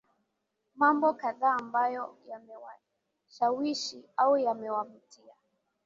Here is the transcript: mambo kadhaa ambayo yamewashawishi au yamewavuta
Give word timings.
mambo 0.75 1.13
kadhaa 1.13 1.55
ambayo 1.59 2.17
yamewashawishi 2.27 4.05
au 4.17 4.37
yamewavuta 4.37 5.21